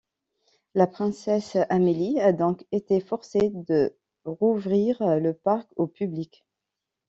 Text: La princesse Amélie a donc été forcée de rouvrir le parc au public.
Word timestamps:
La 0.73 0.87
princesse 0.87 1.57
Amélie 1.69 2.19
a 2.21 2.31
donc 2.33 2.65
été 2.71 3.01
forcée 3.01 3.51
de 3.53 3.95
rouvrir 4.25 4.97
le 5.19 5.31
parc 5.35 5.69
au 5.75 5.85
public. 5.85 6.43